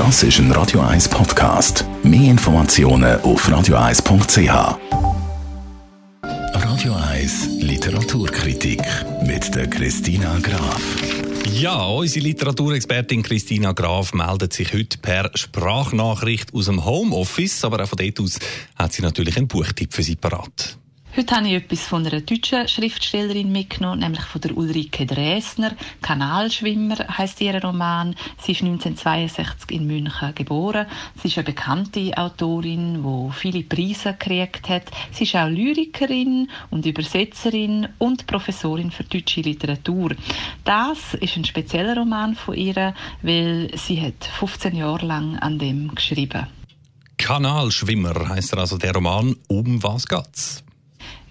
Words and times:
Das 0.00 0.22
ist 0.22 0.38
ein 0.38 0.50
Radio 0.52 0.80
1 0.80 1.10
Podcast. 1.10 1.84
Mehr 2.02 2.30
Informationen 2.30 3.20
auf 3.20 3.46
radio1.ch. 3.46 4.78
Radio 6.54 6.94
1 6.94 7.48
Literaturkritik 7.60 8.80
mit 9.26 9.54
der 9.54 9.68
Christina 9.68 10.38
Graf. 10.38 10.80
Ja, 11.52 11.84
unsere 11.84 12.24
Literaturexpertin 12.24 13.22
Christina 13.22 13.72
Graf 13.72 14.14
meldet 14.14 14.54
sich 14.54 14.72
heute 14.72 14.96
per 14.96 15.30
Sprachnachricht 15.34 16.54
aus 16.54 16.64
dem 16.64 16.86
Homeoffice, 16.86 17.62
aber 17.66 17.84
auch 17.84 17.88
von 17.88 17.98
dort 17.98 18.20
aus 18.20 18.38
hat 18.76 18.94
sie 18.94 19.02
natürlich 19.02 19.36
einen 19.36 19.48
Buchtipp 19.48 19.92
für 19.92 20.02
Sie 20.02 20.16
parat. 20.16 20.79
Heute 21.16 21.34
habe 21.34 21.48
ich 21.48 21.54
etwas 21.54 21.80
von 21.88 22.06
einer 22.06 22.20
deutschen 22.20 22.68
Schriftstellerin 22.68 23.50
mitgenommen, 23.50 23.98
nämlich 23.98 24.22
von 24.22 24.40
der 24.42 24.56
Ulrike 24.56 25.06
Dresner. 25.06 25.72
Kanalschwimmer 26.02 26.98
heißt 27.18 27.40
ihr 27.40 27.60
Roman. 27.60 28.14
Sie 28.38 28.52
ist 28.52 28.62
1962 28.62 29.72
in 29.72 29.88
München 29.88 30.32
geboren. 30.36 30.86
Sie 31.20 31.26
ist 31.26 31.36
eine 31.36 31.46
bekannte 31.46 32.16
Autorin, 32.16 33.02
die 33.02 33.32
viele 33.32 33.64
Preise 33.64 34.12
gekriegt 34.12 34.68
hat. 34.68 34.84
Sie 35.10 35.24
ist 35.24 35.34
auch 35.34 35.48
Lyrikerin 35.48 36.48
und 36.70 36.86
Übersetzerin 36.86 37.88
und 37.98 38.28
Professorin 38.28 38.92
für 38.92 39.02
deutsche 39.02 39.40
Literatur. 39.40 40.10
Das 40.62 41.14
ist 41.14 41.36
ein 41.36 41.44
spezieller 41.44 41.96
Roman 41.96 42.36
von 42.36 42.54
ihr, 42.54 42.94
weil 43.22 43.72
sie 43.74 44.00
hat 44.00 44.24
15 44.24 44.76
Jahre 44.76 45.06
lang 45.06 45.36
an 45.40 45.58
dem 45.58 45.92
geschrieben. 45.92 46.46
Kanalschwimmer 47.16 48.28
heißt 48.28 48.56
also 48.56 48.78
der 48.78 48.94
Roman. 48.94 49.34
Um 49.48 49.82
was 49.82 50.06
geht's? 50.06 50.62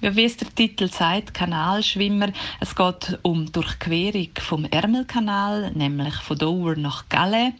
Ja, 0.00 0.14
wie 0.14 0.26
es 0.26 0.36
der 0.36 0.54
Titel 0.54 0.88
sagt, 0.88 1.34
Kanalschwimmer. 1.34 2.28
Es 2.60 2.76
geht 2.76 3.18
um 3.22 3.50
Durchquerung 3.50 4.28
vom 4.38 4.64
Ärmelkanal, 4.64 5.72
nämlich 5.72 6.14
von 6.14 6.38
Dover 6.38 6.76
nach 6.76 7.08
Calais. 7.08 7.50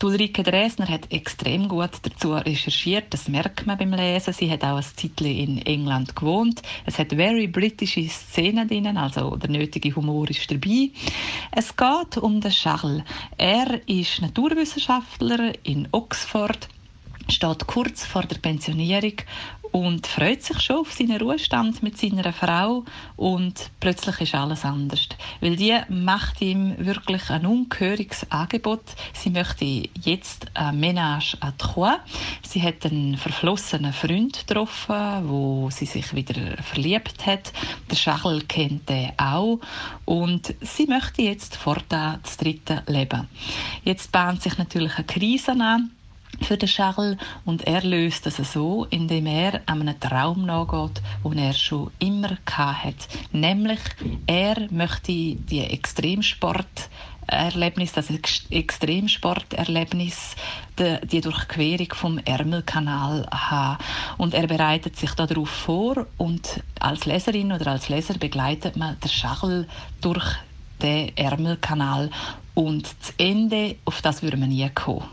Die 0.00 0.06
Ulrike 0.06 0.44
Dresner 0.44 0.86
hat 0.86 1.10
extrem 1.10 1.66
gut 1.66 1.90
dazu 2.02 2.32
recherchiert, 2.32 3.12
das 3.12 3.26
merkt 3.26 3.66
man 3.66 3.76
beim 3.76 3.92
Lesen. 3.92 4.32
Sie 4.32 4.48
hat 4.52 4.62
auch 4.62 4.76
ein 4.76 4.84
Titel 4.94 5.26
in 5.26 5.66
England 5.66 6.14
gewohnt. 6.14 6.62
Es 6.86 7.00
hat 7.00 7.08
very 7.08 7.48
britische 7.48 8.08
Szenen 8.08 8.68
drin, 8.68 8.96
also 8.96 9.34
der 9.34 9.50
nötige 9.50 9.96
Humor 9.96 10.30
ist 10.30 10.48
dabei. 10.48 10.90
Es 11.50 11.74
geht 11.74 12.18
um 12.18 12.40
den 12.40 12.52
Charles. 12.52 13.02
Er 13.36 13.80
ist 13.88 14.22
Naturwissenschaftler 14.22 15.52
in 15.64 15.88
Oxford 15.90 16.68
steht 17.28 17.66
kurz 17.66 18.04
vor 18.04 18.22
der 18.22 18.38
Pensionierung 18.38 19.16
und 19.74 20.06
freut 20.06 20.40
sich 20.44 20.60
schon 20.60 20.76
auf 20.76 20.92
seinen 20.92 21.20
Ruhestand 21.20 21.82
mit 21.82 21.98
seiner 21.98 22.32
Frau 22.32 22.84
und 23.16 23.72
plötzlich 23.80 24.20
ist 24.20 24.34
alles 24.36 24.64
anders. 24.64 25.08
Weil 25.40 25.56
die 25.56 25.76
macht 25.88 26.40
ihm 26.40 26.76
wirklich 26.78 27.28
ein 27.28 27.44
ungehöriges 27.44 28.30
Angebot. 28.30 28.84
Sie 29.12 29.30
möchte 29.30 29.64
jetzt 30.00 30.46
ein 30.54 30.78
Ménage 30.78 31.36
à 31.40 31.50
trois. 31.58 31.96
Sie 32.42 32.62
hat 32.62 32.86
einen 32.86 33.16
verflossenen 33.16 33.92
Freund 33.92 34.46
getroffen, 34.46 35.28
wo 35.28 35.68
sie 35.70 35.86
sich 35.86 36.14
wieder 36.14 36.62
verliebt 36.62 37.26
hat. 37.26 37.52
Der 37.90 37.96
Schachel 37.96 38.42
kennt 38.42 38.88
den 38.88 39.10
auch 39.18 39.58
und 40.04 40.54
sie 40.60 40.86
möchte 40.86 41.22
jetzt 41.22 41.56
fortan 41.56 42.20
das 42.22 42.36
dritte 42.36 42.84
Leben. 42.86 43.26
Jetzt 43.82 44.12
bahnt 44.12 44.40
sich 44.40 44.56
natürlich 44.56 44.94
eine 44.94 45.06
Krise 45.06 45.50
an 45.50 45.90
für 46.42 46.56
den 46.56 46.68
Charles 46.68 47.16
und 47.44 47.66
er 47.66 47.82
löst 47.82 48.26
das 48.26 48.36
so, 48.36 48.86
indem 48.90 49.26
er 49.26 49.60
einem 49.66 49.98
Traum 50.00 50.46
nachgeht, 50.46 51.02
den 51.24 51.38
er 51.38 51.52
schon 51.52 51.90
immer 51.98 52.36
hat. 52.46 53.08
Nämlich, 53.32 53.80
er 54.26 54.68
möchte 54.70 55.12
die 55.12 55.60
Extremsport 55.60 56.88
Erlebnis, 57.26 57.92
das 57.92 58.08
Extremsporterlebnis, 58.50 60.36
die 60.78 61.20
Durchquerung 61.20 61.88
vom 61.92 62.18
Ärmelkanal 62.18 63.26
haben. 63.30 63.78
Und 64.18 64.34
er 64.34 64.46
bereitet 64.46 64.96
sich 64.96 65.12
darauf 65.12 65.48
vor 65.48 66.06
und 66.18 66.62
als 66.80 67.06
Leserin 67.06 67.52
oder 67.52 67.68
als 67.68 67.88
Leser 67.88 68.18
begleitet 68.18 68.76
man 68.76 68.98
den 69.00 69.10
Schachel 69.10 69.66
durch 70.00 70.36
den 70.82 71.16
Ärmelkanal 71.16 72.10
und 72.54 72.84
das 72.84 73.14
Ende, 73.16 73.76
auf 73.84 74.02
das 74.02 74.22
würde 74.22 74.36
man 74.36 74.50
nie 74.50 74.68
kommen. 74.70 75.04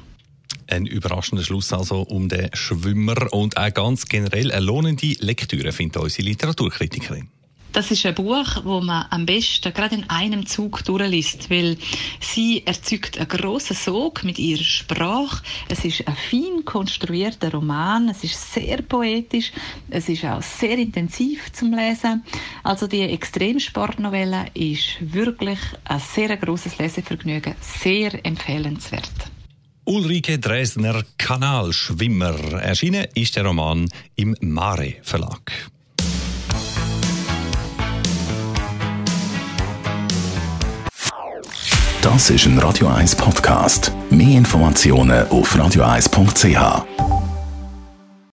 Ein 0.71 0.85
überraschender 0.85 1.43
Schluss 1.43 1.73
also 1.73 2.03
um 2.03 2.29
den 2.29 2.49
Schwimmer 2.53 3.33
und 3.33 3.57
auch 3.57 3.73
ganz 3.73 4.05
generell 4.05 4.53
eine 4.53 4.65
lohnende 4.65 5.15
Lektüre, 5.19 5.73
findet 5.73 6.01
unsere 6.01 6.23
Literaturkritikerin. 6.23 7.27
Das 7.73 7.91
ist 7.91 8.05
ein 8.05 8.15
Buch, 8.15 8.63
wo 8.63 8.79
man 8.79 9.05
am 9.09 9.25
besten 9.25 9.73
gerade 9.73 9.95
in 9.95 10.09
einem 10.09 10.45
Zug 10.45 10.83
durchliest, 10.85 11.49
weil 11.49 11.77
sie 12.21 12.65
erzeugt 12.65 13.17
einen 13.17 13.27
grossen 13.27 13.75
Sog 13.75 14.23
mit 14.23 14.39
ihrer 14.39 14.63
Sprache. 14.63 15.43
Es 15.67 15.83
ist 15.83 16.07
ein 16.07 16.15
fein 16.15 16.63
konstruierter 16.63 17.51
Roman, 17.51 18.07
es 18.07 18.23
ist 18.23 18.53
sehr 18.53 18.81
poetisch, 18.81 19.51
es 19.89 20.07
ist 20.07 20.23
auch 20.23 20.41
sehr 20.41 20.77
intensiv 20.77 21.51
zum 21.51 21.73
Lesen. 21.73 22.23
Also 22.63 22.87
die 22.87 23.01
Extremsportnovelle 23.01 24.45
ist 24.53 24.97
wirklich 24.99 25.59
ein 25.83 25.99
sehr 25.99 26.37
grosses 26.37 26.77
Lesevergnügen, 26.77 27.55
sehr 27.59 28.25
empfehlenswert. 28.25 29.31
Ulrike 29.85 30.37
Dresner 30.37 31.03
Kanalschwimmer. 31.17 32.61
Erschienen 32.61 33.07
ist 33.15 33.35
der 33.35 33.45
Roman 33.45 33.89
im 34.15 34.35
Mare 34.41 34.95
Verlag. 35.01 35.51
Das 42.01 42.29
ist 42.29 42.45
ein 42.45 42.57
Radio 42.59 42.87
1 42.87 43.15
Podcast. 43.15 43.91
Mehr 44.09 44.37
Informationen 44.37 45.27
auf 45.29 45.55
radio1.ch. 45.55 47.10